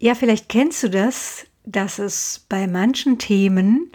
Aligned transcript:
Ja, 0.00 0.14
vielleicht 0.14 0.48
kennst 0.48 0.82
du 0.84 0.90
das, 0.90 1.46
dass 1.64 1.98
es 1.98 2.46
bei 2.48 2.66
manchen 2.66 3.18
Themen 3.18 3.90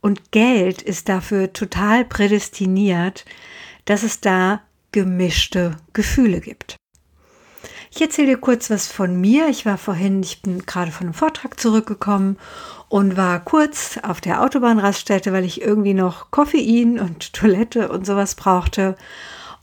und 0.00 0.32
Geld 0.32 0.80
ist 0.80 1.08
dafür 1.08 1.52
total 1.52 2.04
prädestiniert, 2.04 3.24
dass 3.84 4.02
es 4.02 4.20
da 4.20 4.62
gemischte 4.92 5.76
Gefühle 5.92 6.40
gibt. 6.40 6.76
Ich 7.90 8.00
erzähle 8.00 8.28
dir 8.28 8.38
kurz 8.38 8.70
was 8.70 8.88
von 8.90 9.20
mir. 9.20 9.48
Ich 9.48 9.66
war 9.66 9.78
vorhin, 9.78 10.22
ich 10.22 10.42
bin 10.42 10.64
gerade 10.66 10.90
von 10.90 11.08
einem 11.08 11.14
Vortrag 11.14 11.60
zurückgekommen 11.60 12.38
und 12.88 13.16
war 13.16 13.44
kurz 13.44 13.98
auf 14.02 14.20
der 14.20 14.42
Autobahnraststätte, 14.42 15.32
weil 15.32 15.44
ich 15.44 15.60
irgendwie 15.60 15.94
noch 15.94 16.30
Koffein 16.30 16.98
und 16.98 17.34
Toilette 17.34 17.90
und 17.90 18.06
sowas 18.06 18.34
brauchte 18.34 18.96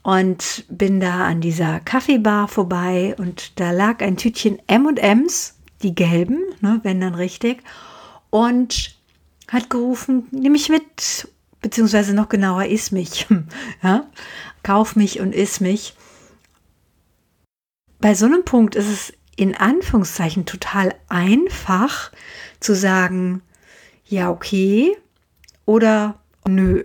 und 0.04 0.64
bin 0.70 1.00
da 1.00 1.26
an 1.26 1.42
dieser 1.42 1.80
Kaffeebar 1.80 2.48
vorbei 2.48 3.16
und 3.18 3.60
da 3.60 3.72
lag 3.72 4.02
ein 4.02 4.18
Tütchen 4.18 4.60
M&Ms, 4.68 5.56
die 5.82 5.96
gelben, 5.96 6.40
ne, 6.62 6.80
wenn 6.84 7.02
dann 7.02 7.16
richtig, 7.16 7.64
und 8.30 8.96
hat 9.48 9.70
gerufen, 9.70 10.28
nimm 10.32 10.54
mich 10.54 10.70
mit, 10.70 11.28
beziehungsweise 11.62 12.14
noch 12.14 12.30
genauer, 12.30 12.66
iss 12.66 12.92
mich, 12.92 13.28
ja, 13.84 14.08
kauf 14.64 14.96
mich 14.96 15.20
und 15.20 15.34
iss 15.34 15.60
mich. 15.60 15.94
Bei 18.00 18.16
so 18.16 18.26
einem 18.26 18.46
Punkt 18.46 18.76
ist 18.76 18.90
es 18.90 19.14
in 19.36 19.56
Anführungszeichen 19.56 20.46
total 20.46 20.96
einfach 21.08 22.12
zu 22.60 22.76
sagen, 22.76 23.42
ja, 24.06 24.30
okay 24.30 24.96
oder 25.66 26.20
nö 26.48 26.84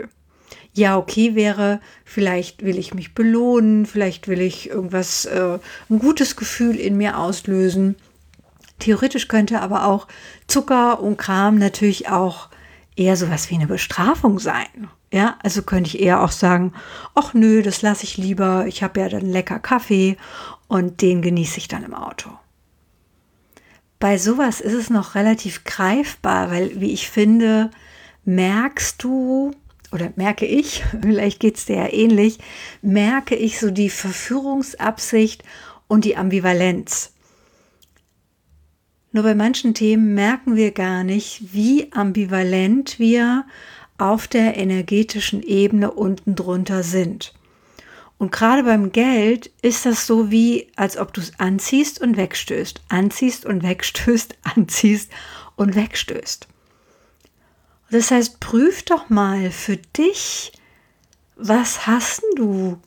ja, 0.77 0.99
okay 0.99 1.35
wäre, 1.35 1.81
vielleicht 2.05 2.63
will 2.63 2.79
ich 2.79 2.93
mich 2.93 3.15
belohnen, 3.15 3.87
vielleicht 3.87 4.29
will 4.29 4.43
ich 4.43 4.69
irgendwas, 4.69 5.25
äh, 5.25 5.59
ein 5.89 5.99
gutes 5.99 6.37
Gefühl 6.37 6.77
in 6.77 6.99
mir 6.99 7.19
auslösen. 7.19 7.97
Theoretisch 8.79 9.29
könnte 9.29 9.61
aber 9.61 9.87
auch 9.87 10.07
Zucker 10.47 11.01
und 11.01 11.17
Kram 11.17 11.59
natürlich 11.59 12.09
auch 12.09 12.49
eher 12.97 13.17
sowas 13.17 13.51
wie 13.51 13.55
eine 13.55 13.67
Bestrafung 13.67 14.39
sein. 14.39 14.89
Ja, 15.13 15.39
also 15.43 15.63
könnte 15.63 15.89
ich 15.89 16.01
eher 16.01 16.23
auch 16.23 16.33
sagen, 16.33 16.73
ach 17.15 17.33
nö, 17.33 17.63
das 17.63 17.83
lasse 17.83 18.05
ich 18.05 18.17
lieber, 18.17 18.67
ich 18.67 18.83
habe 18.83 19.01
ja 19.01 19.09
dann 19.09 19.27
lecker 19.27 19.61
Kaffee 19.61 20.17
und 20.69 21.01
den 21.01 21.23
genieße 21.23 21.59
ich 21.59 21.69
dann 21.69 21.85
im 21.85 21.95
Auto. 21.95 22.31
Bei 23.99 24.19
sowas 24.19 24.61
ist 24.61 24.75
es 24.75 24.91
noch 24.91 25.15
relativ 25.15 25.65
greifbar, 25.65 26.51
weil, 26.51 26.81
wie 26.81 26.93
ich 26.93 27.09
finde, 27.09 27.71
merkst 28.25 29.03
du, 29.03 29.53
oder 29.93 30.13
merke 30.17 30.45
ich, 30.45 30.85
vielleicht 31.03 31.41
geht 31.41 31.57
es 31.57 31.67
dir 31.67 31.77
ja 31.77 31.93
ähnlich, 31.93 32.39
merke 32.83 33.37
ich 33.37 33.59
so 33.59 33.71
die 33.71 33.91
Verführungsabsicht 33.91 35.45
und 35.89 36.05
die 36.05 36.17
Ambivalenz. 36.17 37.13
Nur 39.17 39.23
bei 39.23 39.35
manchen 39.35 39.73
Themen 39.73 40.13
merken 40.13 40.57
wir 40.57 40.73
gar 40.73 41.03
nicht, 41.03 41.55
wie 41.55 41.91
ambivalent 41.91 42.99
wir 42.99 43.47
auf 43.97 44.29
der 44.29 44.59
energetischen 44.59 45.43
Ebene 45.43 45.93
unten 45.93 46.35
drunter 46.35 46.83
sind. 46.83 47.33
Und 48.19 48.31
gerade 48.31 48.63
beim 48.65 48.93
Geld 48.93 49.51
ist 49.63 49.87
das 49.87 50.07
so 50.07 50.31
wie, 50.31 50.69
als 50.77 50.99
ob 50.99 51.15
du 51.15 51.23
es 51.23 51.41
anziehst 51.41 51.99
und 52.03 52.19
wegstößt, 52.19 52.83
anziehst 52.91 53.47
und 53.47 53.63
wegstößt, 53.63 54.37
anziehst 54.55 55.11
und 55.55 55.75
wegstößt. 55.75 56.47
Das 57.91 58.11
heißt, 58.11 58.39
prüf 58.41 58.83
doch 58.83 59.09
mal 59.09 59.51
für 59.51 59.79
dich, 59.79 60.53
was 61.37 61.87
hast 61.87 62.23
du 62.37 62.79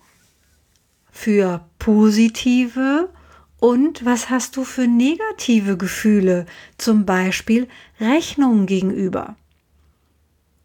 für 1.12 1.66
positive 1.80 3.10
und 3.60 4.06
was 4.06 4.30
hast 4.30 4.56
du 4.56 4.64
für 4.64 4.88
negative 4.88 5.78
Gefühle, 5.78 6.46
zum 6.78 7.06
Beispiel 7.06 7.68
Rechnungen 8.00 8.66
gegenüber. 8.66 9.36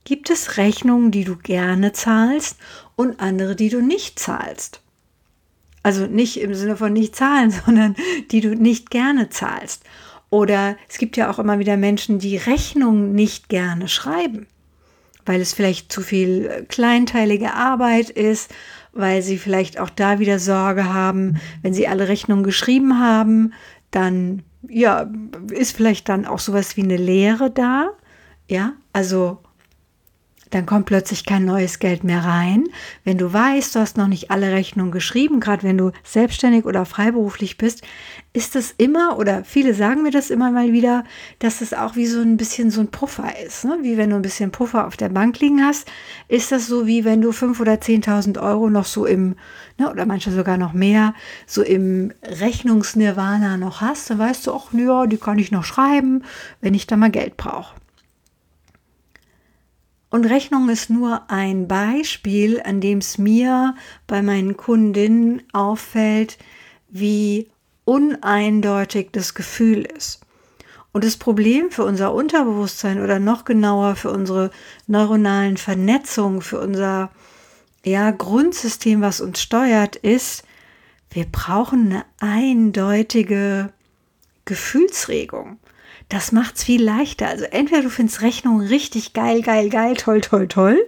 Gibt 0.05 0.31
es 0.31 0.59
Rechnungen, 0.59 1.11
die 1.11 1.25
du 1.25 1.37
gerne 1.37 1.93
zahlst 1.93 2.59
und 2.95 3.21
andere, 3.21 3.57
die 3.57 3.71
du 3.71 3.81
nicht 3.81 4.19
zahlst? 4.19 4.81
Also 5.83 6.07
nicht 6.07 6.41
im 6.41 6.55
Sinne 6.55 6.77
von 6.77 6.93
nicht 6.93 7.17
zahlen, 7.17 7.51
sondern 7.67 7.97
die 8.31 8.41
du 8.41 8.55
nicht 8.55 8.91
gerne 8.91 9.29
zahlst. 9.29 9.83
Oder 10.31 10.77
es 10.89 10.99
gibt 10.99 11.17
ja 11.17 11.31
auch 11.31 11.39
immer 11.39 11.59
wieder 11.59 11.77
Menschen, 11.77 12.19
die 12.19 12.37
Rechnungen 12.37 13.15
nicht 13.15 13.49
gerne 13.49 13.89
schreiben, 13.89 14.47
weil 15.27 15.41
es 15.41 15.53
vielleicht 15.53 15.93
zu 15.93 16.01
viel 16.01 16.47
äh, 16.47 16.63
kleinteilige 16.65 17.55
Arbeit 17.55 18.11
ist, 18.11 18.53
weil 18.93 19.23
sie 19.23 19.39
vielleicht 19.39 19.79
auch 19.79 19.91
da 19.91 20.19
wieder 20.19 20.39
Sorge 20.39 20.93
haben, 20.93 21.41
wenn 21.63 21.75
sie 21.75 21.89
alle 21.89 22.09
Rechnungen 22.09 22.45
geschrieben 22.45 23.01
haben, 23.01 23.53
dann 23.91 24.43
ja, 24.69 25.11
ist 25.51 25.77
vielleicht 25.77 26.09
dann 26.09 26.27
auch 26.27 26.39
sowas 26.39 26.77
wie 26.77 26.83
eine 26.83 26.97
Lehre 26.97 27.51
da. 27.51 27.91
Ja, 28.49 28.75
also 28.93 29.39
dann 30.55 30.67
kommt 30.67 30.87
plötzlich 30.87 31.27
kein 31.27 31.45
neues 31.45 31.81
Geld 31.81 32.05
mehr 32.05 32.25
rein. 32.25 32.65
Wenn 33.03 33.19
du 33.19 33.33
weißt, 33.33 33.75
du 33.75 33.81
hast 33.81 33.97
noch 33.97 34.07
nicht 34.07 34.31
alle 34.31 34.53
Rechnungen 34.53 34.93
geschrieben, 34.93 35.41
gerade 35.41 35.65
wenn 35.65 35.77
du 35.77 35.91
selbstständig 36.05 36.65
oder 36.65 36.85
freiberuflich 36.85 37.59
bist, 37.59 37.83
ist 38.33 38.55
das 38.55 38.73
immer, 38.79 39.19
oder 39.19 39.43
viele 39.43 39.75
sagen 39.75 40.05
mir 40.05 40.13
das 40.13 40.31
immer 40.31 40.53
mal 40.53 40.73
wieder, 40.73 41.03
dass 41.41 41.61
es 41.61 41.75
auch 41.75 41.97
wie 41.97 42.07
so 42.07 42.21
ein 42.21 42.37
bisschen 42.37 42.71
so 42.71 42.81
ein 42.81 42.89
Puffer 42.89 43.33
ist. 43.45 43.65
Ne? 43.65 43.79
Wie 43.83 43.97
wenn 43.97 44.11
du 44.11 44.17
ein 44.17 44.23
bisschen 44.23 44.53
Puffer 44.53 44.87
auf 44.87 44.97
der 44.97 45.09
Bank 45.09 45.41
liegen 45.41 45.65
hast, 45.65 45.91
ist 46.29 46.53
das 46.53 46.69
so 46.69 46.87
wie 46.87 47.05
wenn 47.05 47.21
du 47.21 47.31
5.000 47.31 47.61
oder 47.61 47.75
10.000 47.75 48.41
Euro 48.41 48.71
noch 48.71 48.85
so 48.85 49.07
im, 49.07 49.35
ne, 49.79 49.91
oder 49.91 50.07
manche 50.07 50.31
sogar 50.31 50.57
noch 50.57 50.73
mehr, 50.73 51.15
so 51.47 51.63
im 51.63 52.13
Rechnungsnirvana 52.23 53.57
noch 53.57 53.81
hast. 53.81 54.09
Dann 54.11 54.21
weißt 54.21 54.47
du, 54.47 54.55
ach 54.55 54.73
ja, 54.73 55.07
die 55.07 55.17
kann 55.17 55.39
ich 55.39 55.51
noch 55.51 55.65
schreiben, 55.65 56.23
wenn 56.61 56.75
ich 56.75 56.87
da 56.87 56.97
mal 56.97 57.11
Geld 57.11 57.37
brauche. 57.37 57.75
Und 60.15 60.27
Rechnung 60.27 60.69
ist 60.69 60.91
nur 60.91 61.29
ein 61.29 61.67
Beispiel, 61.67 62.63
an 62.65 62.81
dem 62.81 62.99
es 62.99 63.19
mir 63.19 63.75
bei 64.07 64.23
meinen 64.23 64.57
Kundinnen 64.57 65.43
auffällt, 65.53 66.39
wie 66.89 67.51
uneindeutig 67.85 69.09
das 69.11 69.35
Gefühl 69.35 69.81
ist. 69.81 70.21
Und 70.93 71.03
das 71.03 71.17
Problem 71.17 71.73
für 71.73 71.83
unser 71.83 72.15
Unterbewusstsein 72.15 73.03
oder 73.03 73.19
noch 73.19 73.45
genauer 73.45 73.97
für 73.97 74.13
unsere 74.13 74.53
neuronalen 74.87 75.57
Vernetzungen, 75.57 76.43
für 76.43 76.61
unser 76.61 77.11
ja, 77.85 78.13
Grundsystem, 78.13 79.01
was 79.01 79.21
uns 79.21 79.43
steuert, 79.43 79.97
ist, 79.97 80.45
wir 81.11 81.25
brauchen 81.25 81.91
eine 81.91 82.05
eindeutige 82.21 83.73
Gefühlsregung. 84.45 85.59
Das 86.09 86.33
macht 86.33 86.57
es 86.57 86.65
viel 86.65 86.83
leichter. 86.83 87.29
Also 87.29 87.45
entweder 87.45 87.83
du 87.83 87.91
findest 87.91 88.23
Rechnungen 88.23 88.67
richtig 88.67 89.13
geil, 89.13 89.43
geil, 89.43 89.69
geil, 89.69 89.97
toll, 89.97 90.21
toll, 90.21 90.49
toll. 90.49 90.79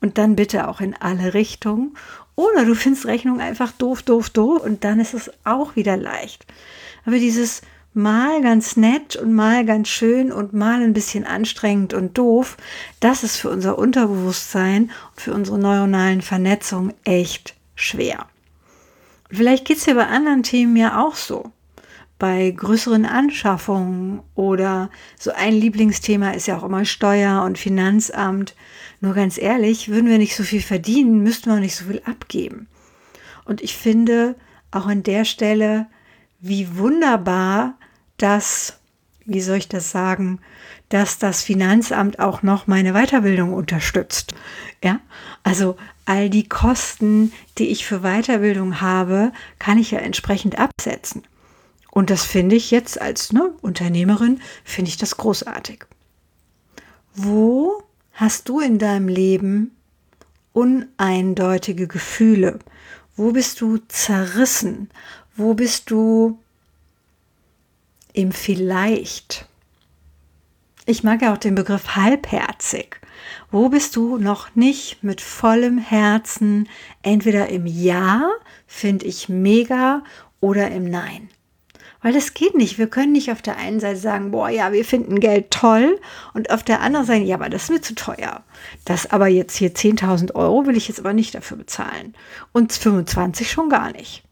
Und 0.00 0.18
dann 0.18 0.36
bitte 0.36 0.68
auch 0.68 0.80
in 0.80 0.94
alle 0.94 1.34
Richtungen. 1.34 1.96
Oder 2.34 2.64
du 2.64 2.74
findest 2.74 3.06
Rechnungen 3.06 3.40
einfach 3.40 3.72
doof, 3.72 4.02
doof, 4.02 4.30
doof. 4.30 4.62
Und 4.62 4.84
dann 4.84 5.00
ist 5.00 5.14
es 5.14 5.30
auch 5.44 5.76
wieder 5.76 5.96
leicht. 5.96 6.46
Aber 7.04 7.18
dieses 7.18 7.62
mal 7.96 8.42
ganz 8.42 8.76
nett 8.76 9.16
und 9.16 9.32
mal 9.32 9.64
ganz 9.64 9.88
schön 9.88 10.30
und 10.30 10.52
mal 10.52 10.82
ein 10.82 10.92
bisschen 10.92 11.24
anstrengend 11.24 11.94
und 11.94 12.18
doof, 12.18 12.58
das 13.00 13.24
ist 13.24 13.38
für 13.38 13.48
unser 13.48 13.78
Unterbewusstsein 13.78 14.90
und 15.12 15.20
für 15.20 15.32
unsere 15.32 15.58
neuronalen 15.58 16.20
Vernetzungen 16.20 16.92
echt 17.04 17.54
schwer. 17.74 18.26
vielleicht 19.30 19.64
geht 19.64 19.78
es 19.78 19.86
ja 19.86 19.94
bei 19.94 20.06
anderen 20.06 20.42
Themen 20.42 20.76
ja 20.76 21.02
auch 21.02 21.14
so 21.14 21.52
bei 22.18 22.50
größeren 22.50 23.04
Anschaffungen 23.04 24.20
oder 24.34 24.90
so 25.18 25.32
ein 25.32 25.52
Lieblingsthema 25.52 26.30
ist 26.30 26.46
ja 26.46 26.56
auch 26.56 26.62
immer 26.62 26.84
Steuer 26.84 27.42
und 27.42 27.58
Finanzamt. 27.58 28.54
Nur 29.00 29.14
ganz 29.14 29.36
ehrlich, 29.36 29.90
würden 29.90 30.08
wir 30.08 30.18
nicht 30.18 30.34
so 30.34 30.42
viel 30.42 30.62
verdienen, 30.62 31.22
müssten 31.22 31.50
wir 31.50 31.56
auch 31.56 31.60
nicht 31.60 31.76
so 31.76 31.84
viel 31.84 32.02
abgeben. 32.06 32.68
Und 33.44 33.60
ich 33.62 33.76
finde 33.76 34.34
auch 34.70 34.86
an 34.86 35.02
der 35.02 35.24
Stelle, 35.24 35.86
wie 36.40 36.78
wunderbar 36.78 37.74
das, 38.16 38.78
wie 39.26 39.40
soll 39.40 39.58
ich 39.58 39.68
das 39.68 39.90
sagen, 39.90 40.40
dass 40.88 41.18
das 41.18 41.42
Finanzamt 41.42 42.18
auch 42.18 42.42
noch 42.42 42.66
meine 42.66 42.92
Weiterbildung 42.92 43.52
unterstützt. 43.52 44.34
Ja, 44.82 45.00
also 45.42 45.76
all 46.06 46.30
die 46.30 46.48
Kosten, 46.48 47.32
die 47.58 47.68
ich 47.68 47.84
für 47.86 48.00
Weiterbildung 48.00 48.80
habe, 48.80 49.32
kann 49.58 49.78
ich 49.78 49.90
ja 49.90 49.98
entsprechend 49.98 50.58
absetzen. 50.58 51.22
Und 51.96 52.10
das 52.10 52.26
finde 52.26 52.56
ich 52.56 52.72
jetzt 52.72 53.00
als 53.00 53.32
ne, 53.32 53.54
Unternehmerin, 53.62 54.42
finde 54.64 54.90
ich 54.90 54.98
das 54.98 55.16
großartig. 55.16 55.86
Wo 57.14 57.82
hast 58.12 58.50
du 58.50 58.60
in 58.60 58.78
deinem 58.78 59.08
Leben 59.08 59.74
uneindeutige 60.52 61.86
Gefühle? 61.86 62.58
Wo 63.16 63.32
bist 63.32 63.62
du 63.62 63.78
zerrissen? 63.88 64.90
Wo 65.36 65.54
bist 65.54 65.90
du 65.90 66.38
im 68.12 68.30
Vielleicht? 68.30 69.46
Ich 70.84 71.02
mag 71.02 71.22
ja 71.22 71.32
auch 71.32 71.38
den 71.38 71.54
Begriff 71.54 71.96
halbherzig. 71.96 73.00
Wo 73.50 73.70
bist 73.70 73.96
du 73.96 74.18
noch 74.18 74.54
nicht 74.54 75.02
mit 75.02 75.22
vollem 75.22 75.78
Herzen, 75.78 76.68
entweder 77.00 77.48
im 77.48 77.64
Ja, 77.64 78.28
finde 78.66 79.06
ich 79.06 79.30
mega, 79.30 80.04
oder 80.40 80.70
im 80.70 80.90
Nein? 80.90 81.30
Weil 82.06 82.12
das 82.12 82.34
geht 82.34 82.54
nicht. 82.54 82.78
Wir 82.78 82.86
können 82.86 83.10
nicht 83.10 83.32
auf 83.32 83.42
der 83.42 83.56
einen 83.56 83.80
Seite 83.80 83.98
sagen, 83.98 84.30
boah, 84.30 84.48
ja, 84.48 84.70
wir 84.70 84.84
finden 84.84 85.18
Geld 85.18 85.50
toll 85.50 86.00
und 86.34 86.52
auf 86.52 86.62
der 86.62 86.80
anderen 86.80 87.04
Seite, 87.04 87.24
ja, 87.24 87.34
aber 87.34 87.48
das 87.48 87.64
ist 87.64 87.70
mir 87.70 87.80
zu 87.80 87.96
teuer. 87.96 88.44
Das 88.84 89.10
aber 89.10 89.26
jetzt 89.26 89.56
hier 89.56 89.74
10.000 89.74 90.36
Euro 90.36 90.66
will 90.66 90.76
ich 90.76 90.86
jetzt 90.86 91.00
aber 91.00 91.12
nicht 91.12 91.34
dafür 91.34 91.56
bezahlen. 91.56 92.14
Und 92.52 92.72
25 92.72 93.50
schon 93.50 93.68
gar 93.70 93.90
nicht. 93.90 94.22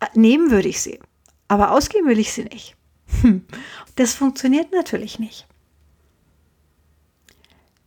Äh, 0.00 0.06
nehmen 0.14 0.50
würde 0.50 0.68
ich 0.68 0.80
sie, 0.80 0.98
aber 1.46 1.72
ausgeben 1.72 2.08
will 2.08 2.18
ich 2.18 2.32
sie 2.32 2.44
nicht. 2.44 2.74
Hm. 3.20 3.44
Das 3.96 4.14
funktioniert 4.14 4.72
natürlich 4.72 5.18
nicht. 5.18 5.46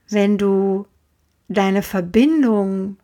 Wenn 0.09 0.37
du 0.37 0.85
deine 1.47 1.81
Verbindung 1.81 2.97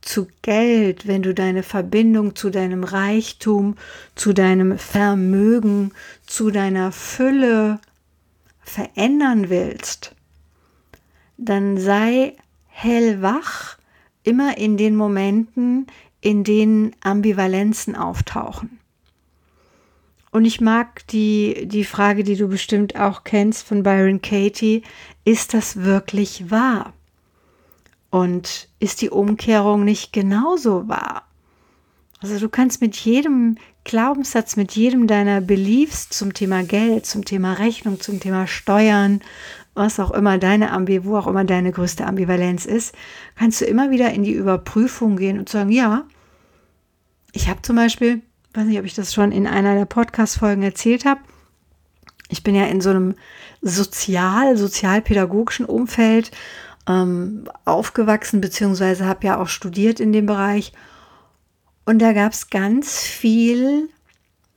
zu 0.00 0.28
Geld, 0.42 1.06
wenn 1.06 1.22
du 1.22 1.34
deine 1.34 1.62
Verbindung 1.62 2.34
zu 2.34 2.50
deinem 2.50 2.84
Reichtum, 2.84 3.76
zu 4.14 4.32
deinem 4.32 4.78
Vermögen, 4.78 5.92
zu 6.26 6.50
deiner 6.50 6.92
Fülle 6.92 7.80
verändern 8.60 9.50
willst, 9.50 10.14
dann 11.36 11.78
sei 11.78 12.34
hellwach 12.66 13.78
immer 14.22 14.58
in 14.58 14.76
den 14.76 14.96
Momenten, 14.96 15.86
in 16.20 16.44
denen 16.44 16.94
Ambivalenzen 17.00 17.96
auftauchen. 17.96 18.78
Und 20.30 20.44
ich 20.44 20.60
mag 20.60 21.06
die, 21.08 21.66
die 21.66 21.84
Frage, 21.84 22.22
die 22.22 22.36
du 22.36 22.48
bestimmt 22.48 22.96
auch 22.96 23.24
kennst 23.24 23.66
von 23.66 23.82
Byron 23.82 24.20
Katie, 24.20 24.82
ist 25.24 25.54
das 25.54 25.82
wirklich 25.82 26.50
wahr? 26.50 26.92
Und 28.10 28.68
ist 28.80 29.02
die 29.02 29.10
Umkehrung 29.10 29.84
nicht 29.84 30.12
genauso 30.12 30.88
wahr? 30.88 31.24
Also 32.20 32.38
du 32.38 32.48
kannst 32.48 32.80
mit 32.80 32.96
jedem 32.96 33.58
Glaubenssatz, 33.84 34.56
mit 34.56 34.72
jedem 34.72 35.06
deiner 35.06 35.40
Beliefs 35.40 36.08
zum 36.08 36.34
Thema 36.34 36.62
Geld, 36.64 37.06
zum 37.06 37.24
Thema 37.24 37.54
Rechnung, 37.54 38.00
zum 38.00 38.18
Thema 38.18 38.46
Steuern, 38.46 39.20
was 39.74 40.00
auch 40.00 40.10
immer 40.10 40.38
deine 40.38 40.72
Ambi, 40.72 41.04
wo 41.04 41.16
auch 41.16 41.28
immer 41.28 41.44
deine 41.44 41.70
größte 41.70 42.04
Ambivalenz 42.04 42.66
ist, 42.66 42.94
kannst 43.36 43.60
du 43.60 43.64
immer 43.64 43.90
wieder 43.90 44.12
in 44.12 44.24
die 44.24 44.32
Überprüfung 44.32 45.16
gehen 45.16 45.38
und 45.38 45.48
sagen, 45.48 45.70
ja, 45.70 46.04
ich 47.32 47.48
habe 47.48 47.62
zum 47.62 47.76
Beispiel, 47.76 48.22
weiß 48.54 48.66
nicht, 48.66 48.78
ob 48.78 48.84
ich 48.84 48.94
das 48.94 49.14
schon 49.14 49.30
in 49.30 49.46
einer 49.46 49.76
der 49.76 49.84
Podcast-Folgen 49.84 50.62
erzählt 50.62 51.04
habe, 51.04 51.20
ich 52.28 52.42
bin 52.42 52.54
ja 52.54 52.66
in 52.66 52.80
so 52.80 52.90
einem 52.90 53.14
sozial, 53.62 54.56
sozialpädagogischen 54.56 55.64
Umfeld 55.64 56.30
ähm, 56.88 57.44
aufgewachsen, 57.64 58.40
beziehungsweise 58.40 59.06
habe 59.06 59.26
ja 59.26 59.40
auch 59.40 59.48
studiert 59.48 60.00
in 60.00 60.12
dem 60.12 60.26
Bereich. 60.26 60.72
Und 61.84 62.00
da 62.00 62.12
gab 62.12 62.32
es 62.32 62.50
ganz 62.50 63.02
viel 63.02 63.88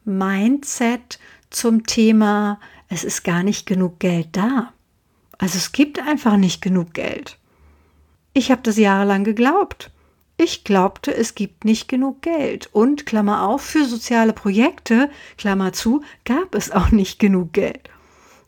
Mindset 0.05 1.19
zum 1.49 1.85
Thema, 1.85 2.59
es 2.89 3.03
ist 3.03 3.23
gar 3.23 3.43
nicht 3.43 3.65
genug 3.65 3.99
Geld 3.99 4.29
da. 4.31 4.73
Also 5.37 5.57
es 5.57 5.71
gibt 5.71 5.99
einfach 5.99 6.37
nicht 6.37 6.61
genug 6.61 6.93
Geld. 6.93 7.37
Ich 8.33 8.51
habe 8.51 8.61
das 8.63 8.77
jahrelang 8.77 9.23
geglaubt. 9.23 9.91
Ich 10.37 10.63
glaubte, 10.63 11.13
es 11.13 11.35
gibt 11.35 11.65
nicht 11.65 11.87
genug 11.87 12.21
Geld. 12.21 12.69
Und, 12.73 13.05
Klammer 13.05 13.47
auf, 13.47 13.61
für 13.61 13.85
soziale 13.85 14.33
Projekte, 14.33 15.09
Klammer 15.37 15.73
zu, 15.73 16.03
gab 16.25 16.55
es 16.55 16.71
auch 16.71 16.91
nicht 16.91 17.19
genug 17.19 17.53
Geld. 17.53 17.89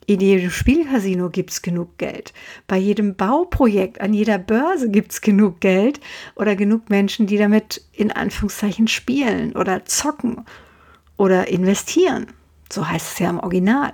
In 0.05 0.19
jedem 0.19 0.49
Spielcasino 0.49 1.29
gibt 1.29 1.51
es 1.51 1.61
genug 1.61 1.97
Geld. 1.97 2.33
Bei 2.67 2.77
jedem 2.77 3.15
Bauprojekt, 3.15 4.01
an 4.01 4.13
jeder 4.13 4.37
Börse 4.37 4.89
gibt 4.89 5.13
es 5.13 5.21
genug 5.21 5.61
Geld 5.61 6.01
oder 6.35 6.55
genug 6.55 6.89
Menschen, 6.89 7.25
die 7.25 7.37
damit 7.37 7.81
in 7.93 8.11
Anführungszeichen 8.11 8.87
spielen 8.87 9.55
oder 9.55 9.85
zocken 9.85 10.45
oder 11.15 11.47
investieren. 11.47 12.27
So 12.71 12.87
heißt 12.87 13.13
es 13.13 13.19
ja 13.19 13.29
im 13.29 13.39
Original. 13.39 13.93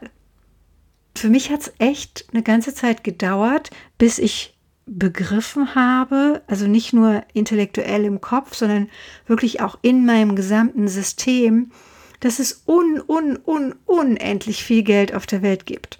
Für 1.15 1.29
mich 1.29 1.51
hat 1.51 1.61
es 1.61 1.73
echt 1.79 2.27
eine 2.31 2.43
ganze 2.43 2.73
Zeit 2.73 3.03
gedauert, 3.03 3.69
bis 3.97 4.19
ich 4.19 4.57
begriffen 4.85 5.75
habe, 5.75 6.41
also 6.47 6.65
nicht 6.65 6.93
nur 6.93 7.23
intellektuell 7.33 8.05
im 8.05 8.21
Kopf, 8.21 8.55
sondern 8.55 8.89
wirklich 9.27 9.61
auch 9.61 9.77
in 9.81 10.05
meinem 10.05 10.35
gesamten 10.35 10.87
System, 10.87 11.71
dass 12.19 12.39
es 12.39 12.63
un, 12.65 13.01
un, 13.05 13.37
un, 13.45 13.75
unendlich 13.85 14.63
viel 14.63 14.83
Geld 14.83 15.13
auf 15.13 15.25
der 15.25 15.41
Welt 15.41 15.65
gibt. 15.65 15.98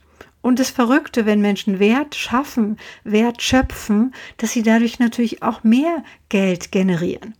Und 0.49 0.57
das 0.57 0.71
Verrückte, 0.71 1.27
wenn 1.27 1.41
Menschen 1.41 1.77
Wert 1.77 2.15
schaffen, 2.15 2.79
Wert 3.03 3.39
schöpfen, 3.43 4.15
dass 4.37 4.51
sie 4.51 4.63
dadurch 4.63 4.97
natürlich 4.97 5.43
auch 5.43 5.63
mehr 5.63 6.03
Geld 6.29 6.71
generieren. 6.71 7.35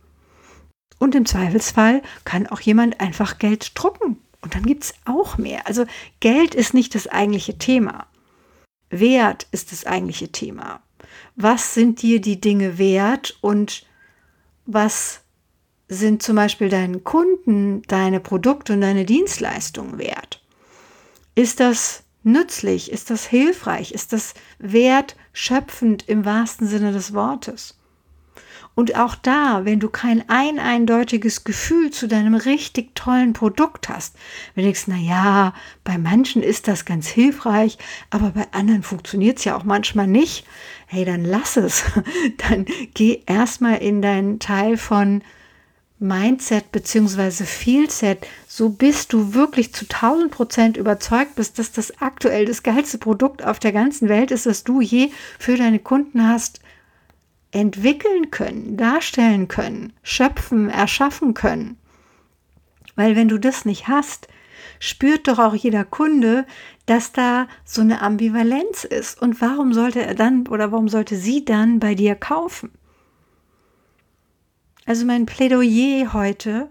Und 1.00 1.16
im 1.16 1.26
Zweifelsfall 1.26 2.02
kann 2.24 2.46
auch 2.46 2.60
jemand 2.60 3.00
einfach 3.00 3.40
Geld 3.40 3.72
drucken. 3.74 4.18
Und 4.42 4.54
dann 4.54 4.62
gibt 4.62 4.84
es 4.84 4.94
auch 5.06 5.38
mehr. 5.38 5.66
Also 5.66 5.86
Geld 6.20 6.54
ist 6.54 6.72
nicht 6.72 6.94
das 6.94 7.08
eigentliche 7.08 7.58
Thema. 7.58 8.06
Wert 8.90 9.48
ist 9.50 9.72
das 9.72 9.86
eigentliche 9.86 10.30
Thema. 10.30 10.80
Was 11.34 11.74
sind 11.74 12.02
dir 12.02 12.20
die 12.20 12.40
Dinge 12.40 12.78
wert 12.78 13.36
und 13.40 13.86
was 14.66 15.22
sind 15.88 16.22
zum 16.22 16.36
Beispiel 16.36 16.68
deinen 16.68 17.02
Kunden, 17.02 17.82
deine 17.88 18.20
Produkte 18.20 18.74
und 18.74 18.82
deine 18.82 19.04
Dienstleistungen 19.04 19.98
wert? 19.98 20.44
Ist 21.34 21.58
das 21.58 22.04
nützlich? 22.22 22.90
Ist 22.90 23.10
das 23.10 23.26
hilfreich? 23.26 23.92
Ist 23.92 24.12
das 24.12 24.34
wertschöpfend 24.58 26.08
im 26.08 26.24
wahrsten 26.24 26.66
Sinne 26.66 26.92
des 26.92 27.14
Wortes? 27.14 27.76
Und 28.76 28.96
auch 28.96 29.14
da, 29.14 29.64
wenn 29.64 29.80
du 29.80 29.88
kein 29.88 30.28
ein 30.28 30.58
eindeutiges 30.58 31.44
Gefühl 31.44 31.90
zu 31.90 32.06
deinem 32.06 32.34
richtig 32.34 32.94
tollen 32.94 33.32
Produkt 33.32 33.88
hast, 33.88 34.16
wenn 34.54 34.62
du 34.62 34.68
denkst, 34.68 34.84
na 34.86 34.96
ja, 34.96 35.54
bei 35.82 35.98
manchen 35.98 36.42
ist 36.42 36.68
das 36.68 36.84
ganz 36.84 37.08
hilfreich, 37.08 37.78
aber 38.10 38.30
bei 38.30 38.46
anderen 38.52 38.82
funktioniert 38.82 39.38
es 39.38 39.44
ja 39.44 39.56
auch 39.56 39.64
manchmal 39.64 40.06
nicht, 40.06 40.46
hey, 40.86 41.04
dann 41.04 41.24
lass 41.24 41.56
es. 41.56 41.84
Dann 42.48 42.64
geh 42.94 43.22
erstmal 43.26 43.78
in 43.78 44.02
deinen 44.02 44.38
Teil 44.38 44.76
von 44.76 45.22
Mindset 45.98 46.72
beziehungsweise 46.72 47.44
Feelset, 47.44 48.26
so 48.60 48.68
bist 48.68 49.14
du 49.14 49.32
wirklich 49.32 49.72
zu 49.72 49.86
1000 49.86 50.30
Prozent 50.30 50.76
überzeugt 50.76 51.36
bist, 51.36 51.58
dass 51.58 51.72
das 51.72 52.02
aktuell 52.02 52.44
das 52.44 52.62
geilste 52.62 52.98
Produkt 52.98 53.42
auf 53.42 53.58
der 53.58 53.72
ganzen 53.72 54.10
Welt 54.10 54.30
ist, 54.30 54.44
das 54.44 54.64
du 54.64 54.82
je 54.82 55.10
für 55.38 55.56
deine 55.56 55.78
Kunden 55.78 56.28
hast 56.28 56.60
entwickeln 57.52 58.30
können, 58.30 58.76
darstellen 58.76 59.48
können, 59.48 59.94
schöpfen, 60.02 60.68
erschaffen 60.68 61.32
können. 61.32 61.78
Weil 62.96 63.16
wenn 63.16 63.28
du 63.28 63.38
das 63.38 63.64
nicht 63.64 63.88
hast, 63.88 64.28
spürt 64.78 65.26
doch 65.26 65.38
auch 65.38 65.54
jeder 65.54 65.86
Kunde, 65.86 66.44
dass 66.84 67.12
da 67.12 67.48
so 67.64 67.80
eine 67.80 68.02
Ambivalenz 68.02 68.84
ist. 68.84 69.22
Und 69.22 69.40
warum 69.40 69.72
sollte 69.72 70.02
er 70.02 70.14
dann 70.14 70.46
oder 70.48 70.70
warum 70.70 70.90
sollte 70.90 71.16
sie 71.16 71.46
dann 71.46 71.80
bei 71.80 71.94
dir 71.94 72.14
kaufen? 72.14 72.72
Also 74.84 75.06
mein 75.06 75.24
Plädoyer 75.24 76.12
heute, 76.12 76.68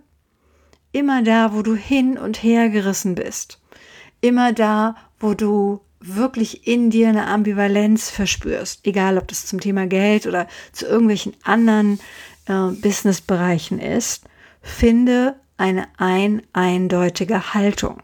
immer 0.92 1.22
da, 1.22 1.54
wo 1.54 1.62
du 1.62 1.76
hin 1.76 2.18
und 2.18 2.44
her 2.44 2.70
gerissen 2.70 3.16
bist, 3.16 3.60
immer 4.22 4.54
da, 4.54 4.96
wo 5.20 5.34
du 5.34 5.82
wirklich 6.00 6.68
in 6.68 6.90
dir 6.90 7.10
eine 7.10 7.28
Ambivalenz 7.28 8.10
verspürst, 8.10 8.88
egal 8.88 9.18
ob 9.18 9.28
das 9.28 9.46
zum 9.46 9.60
Thema 9.60 9.86
Geld 9.86 10.28
oder 10.28 10.48
zu 10.72 10.86
irgendwelchen 10.86 11.34
anderen 11.44 12.00
äh, 12.46 12.72
Businessbereichen 12.72 13.80
ist, 13.80 14.24
finde 14.62 15.36
eine 15.58 15.88
ein 15.98 16.42
eindeutige 16.54 17.54
Haltung. 17.54 18.02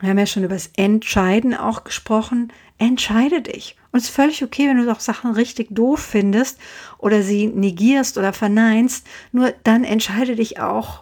Wir 0.00 0.10
haben 0.10 0.18
ja 0.18 0.26
schon 0.26 0.42
über 0.42 0.54
das 0.54 0.70
Entscheiden 0.76 1.54
auch 1.54 1.84
gesprochen. 1.84 2.52
Entscheide 2.76 3.40
dich. 3.40 3.76
Und 3.92 4.00
es 4.00 4.06
ist 4.06 4.14
völlig 4.14 4.42
okay, 4.42 4.66
wenn 4.66 4.84
du 4.84 4.90
auch 4.90 4.98
Sachen 4.98 5.30
richtig 5.30 5.68
doof 5.70 6.00
findest 6.00 6.58
oder 6.98 7.22
sie 7.22 7.46
negierst 7.46 8.18
oder 8.18 8.32
verneinst. 8.32 9.06
Nur 9.30 9.54
dann 9.62 9.84
entscheide 9.84 10.34
dich 10.34 10.58
auch. 10.58 11.01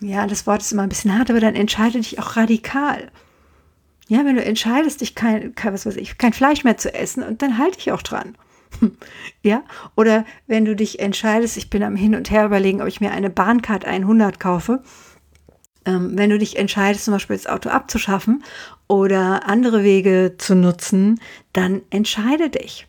Ja, 0.00 0.26
das 0.26 0.46
Wort 0.46 0.60
ist 0.60 0.72
immer 0.72 0.82
ein 0.82 0.88
bisschen 0.88 1.16
hart, 1.16 1.30
aber 1.30 1.40
dann 1.40 1.54
entscheide 1.54 1.98
dich 1.98 2.18
auch 2.18 2.36
radikal. 2.36 3.10
Ja, 4.08 4.24
wenn 4.24 4.36
du 4.36 4.44
entscheidest, 4.44 5.00
dich 5.00 5.14
kein, 5.14 5.54
kein, 5.54 5.72
was 5.72 5.86
weiß 5.86 5.96
ich, 5.96 6.18
kein 6.18 6.32
Fleisch 6.32 6.64
mehr 6.64 6.76
zu 6.76 6.92
essen, 6.94 7.22
und 7.22 7.42
dann 7.42 7.58
halte 7.58 7.78
ich 7.78 7.92
auch 7.92 8.02
dran. 8.02 8.36
ja, 9.42 9.62
oder 9.96 10.24
wenn 10.46 10.64
du 10.64 10.76
dich 10.76 11.00
entscheidest, 11.00 11.56
ich 11.56 11.70
bin 11.70 11.82
am 11.82 11.96
Hin 11.96 12.14
und 12.14 12.30
Her 12.30 12.44
überlegen, 12.44 12.82
ob 12.82 12.88
ich 12.88 13.00
mir 13.00 13.10
eine 13.10 13.30
Bahncard 13.30 13.84
100 13.84 14.38
kaufe, 14.38 14.82
ähm, 15.86 16.12
wenn 16.14 16.30
du 16.30 16.38
dich 16.38 16.58
entscheidest, 16.58 17.04
zum 17.04 17.14
Beispiel 17.14 17.36
das 17.36 17.46
Auto 17.46 17.70
abzuschaffen 17.70 18.44
oder 18.88 19.48
andere 19.48 19.82
Wege 19.82 20.34
zu 20.36 20.54
nutzen, 20.54 21.20
dann 21.52 21.82
entscheide 21.90 22.50
dich 22.50 22.86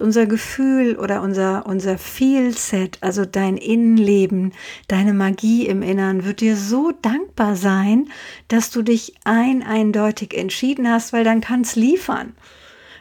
unser 0.00 0.26
Gefühl 0.26 0.96
oder 0.96 1.22
unser, 1.22 1.66
unser 1.66 1.98
Feel-Set, 1.98 2.98
also 3.00 3.24
dein 3.24 3.56
Innenleben, 3.56 4.52
deine 4.88 5.14
Magie 5.14 5.66
im 5.66 5.82
Innern, 5.82 6.24
wird 6.24 6.40
dir 6.40 6.56
so 6.56 6.92
dankbar 7.02 7.56
sein, 7.56 8.08
dass 8.48 8.70
du 8.70 8.82
dich 8.82 9.14
ein 9.24 9.62
eindeutig 9.62 10.36
entschieden 10.36 10.90
hast, 10.90 11.12
weil 11.12 11.24
dann 11.24 11.40
kann 11.40 11.60
es 11.60 11.76
liefern. 11.76 12.34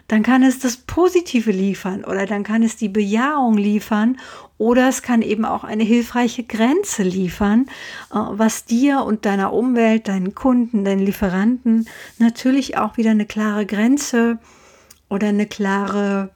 Dann 0.08 0.22
kann 0.22 0.44
es 0.44 0.60
das 0.60 0.78
Positive 0.78 1.50
liefern 1.50 2.04
oder 2.04 2.26
dann 2.26 2.44
kann 2.44 2.62
es 2.62 2.76
die 2.76 2.90
Bejahung 2.90 3.58
liefern 3.58 4.18
oder 4.58 4.90
es 4.90 5.02
kann 5.02 5.22
eben 5.22 5.46
auch 5.46 5.64
eine 5.64 5.84
hilfreiche 5.84 6.44
Grenze 6.44 7.04
liefern, 7.04 7.68
äh, 8.12 8.18
was 8.32 8.66
dir 8.66 9.04
und 9.04 9.26
deiner 9.26 9.54
Umwelt, 9.54 10.10
deinen 10.10 10.36
Kunden, 10.36 10.84
deinen 10.84 11.06
Lieferanten 11.06 11.88
natürlich 12.20 12.78
auch 12.78 12.98
wieder 12.98 13.12
eine 13.12 13.26
klare 13.26 13.66
Grenze 13.66 14.40
oder 15.10 15.30
eine 15.30 15.48
klare 15.48 16.32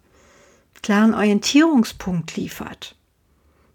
klaren 0.81 1.13
Orientierungspunkt 1.13 2.35
liefert. 2.35 2.95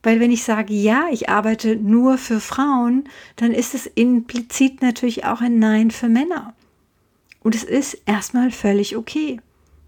Weil 0.02 0.18
wenn 0.18 0.32
ich 0.32 0.42
sage, 0.42 0.75
ja, 0.75 1.06
ich 1.12 1.28
arbeite 1.28 1.76
nur 1.76 2.18
für 2.18 2.40
Frauen, 2.40 3.09
dann 3.37 3.52
ist 3.52 3.75
es 3.75 3.87
implizit 3.87 4.82
natürlich 4.82 5.25
auch 5.25 5.40
ein 5.40 5.59
Nein 5.59 5.90
für 5.90 6.09
Männer. 6.09 6.54
Und 7.40 7.54
es 7.54 7.64
ist 7.64 7.94
erstmal 8.06 8.50
völlig 8.50 8.97
okay. 8.97 9.40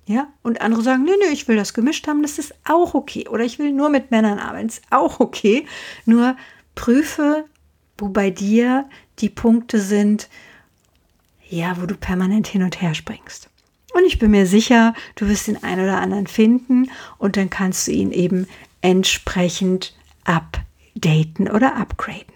Ja, 0.06 0.28
und 0.42 0.61
andere 0.61 0.83
sagen, 0.83 1.04
nö, 1.04 1.12
nö, 1.12 1.33
ich 1.33 1.49
will 1.49 1.56
das 1.56 1.73
gemischt 1.73 2.06
haben, 2.06 2.23
das 2.23 2.38
ist 2.38 2.54
auch 2.64 2.94
okay. 2.94 3.26
Oder 3.28 3.44
ich 3.44 3.59
will 3.59 3.73
nur 3.73 3.88
mit 3.88 4.11
Männern 4.11 4.38
arbeiten, 4.38 4.68
ist 4.68 4.83
auch 4.90 5.18
okay. 5.18 5.66
Nur 6.04 6.37
prüfe, 6.75 7.47
wo 7.97 8.09
bei 8.09 8.30
dir 8.30 8.88
die 9.21 9.30
Punkte 9.30 9.80
sind, 9.80 10.28
ja, 11.49 11.80
wo 11.80 11.87
du 11.87 11.97
permanent 11.97 12.47
hin 12.47 12.62
und 12.62 12.83
her 12.83 12.94
springst. 12.94 13.49
Und 13.95 14.05
ich 14.07 14.19
bin 14.19 14.33
mir 14.33 14.47
sicher, 14.47 14.93
du 15.15 15.29
wirst 15.29 15.47
den 15.47 15.63
einen 15.63 15.85
oder 15.85 16.01
anderen 16.01 16.27
finden 16.27 16.91
und 17.17 17.37
dann 17.37 17.49
kannst 17.49 17.87
du 17.87 17.93
ihn 17.93 18.11
eben 18.11 18.49
entsprechend 18.83 19.95
updaten 20.25 21.49
oder 21.49 21.77
upgraden. 21.77 22.35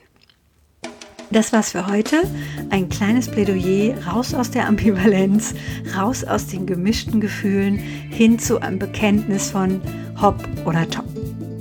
Das 1.31 1.53
war's 1.53 1.73
für 1.73 1.87
heute. 1.88 2.23
Ein 2.71 2.88
kleines 2.88 3.29
Plädoyer 3.29 3.95
raus 4.07 4.33
aus 4.33 4.50
der 4.50 4.67
Ambivalenz, 4.67 5.55
raus 5.95 6.25
aus 6.25 6.47
den 6.47 6.65
gemischten 6.65 7.21
Gefühlen 7.21 7.77
hin 7.77 8.38
zu 8.38 8.62
einem 8.62 8.79
Bekenntnis 8.79 9.50
von 9.50 9.83
Hopp 10.23 10.43
oder 10.65 10.88
Top. 10.88 11.05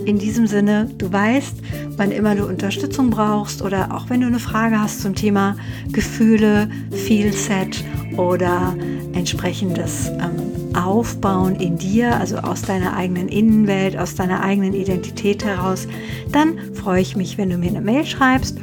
In 0.06 0.20
diesem 0.20 0.48
Sinne, 0.48 0.90
du 0.98 1.12
weißt, 1.12 1.56
wann 1.98 2.12
immer 2.12 2.34
du 2.36 2.46
Unterstützung 2.46 3.10
brauchst 3.10 3.62
oder 3.62 3.94
auch 3.94 4.10
wenn 4.10 4.22
du 4.22 4.28
eine 4.28 4.40
Frage 4.40 4.80
hast 4.80 5.02
zum 5.02 5.16
Thema 5.16 5.58
Gefühle, 5.92 6.70
Feelset 6.92 7.84
oder 8.16 8.74
entsprechendes 9.18 10.08
ähm, 10.08 10.76
Aufbauen 10.76 11.56
in 11.56 11.78
dir, 11.78 12.20
also 12.20 12.38
aus 12.38 12.62
deiner 12.62 12.96
eigenen 12.96 13.28
Innenwelt, 13.28 13.98
aus 13.98 14.16
deiner 14.16 14.42
eigenen 14.42 14.74
Identität 14.74 15.44
heraus, 15.44 15.88
dann 16.32 16.58
freue 16.74 17.02
ich 17.02 17.16
mich, 17.16 17.38
wenn 17.38 17.50
du 17.50 17.58
mir 17.58 17.70
eine 17.70 17.82
Mail 17.82 18.06
schreibst. 18.06 18.58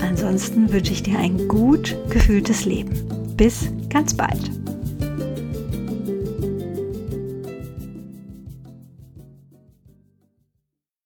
Ansonsten 0.00 0.72
wünsche 0.72 0.92
ich 0.92 1.02
dir 1.02 1.18
ein 1.18 1.48
gut 1.48 1.96
gefühltes 2.10 2.64
Leben. 2.64 2.92
Bis 3.36 3.68
ganz 3.88 4.14
bald. 4.14 4.57